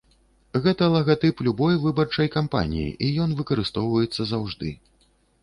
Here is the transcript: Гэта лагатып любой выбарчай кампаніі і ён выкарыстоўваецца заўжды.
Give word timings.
Гэта 0.63 0.87
лагатып 0.93 1.43
любой 1.47 1.77
выбарчай 1.83 2.31
кампаніі 2.37 2.87
і 3.09 3.11
ён 3.27 3.37
выкарыстоўваецца 3.43 4.21
заўжды. 4.33 4.75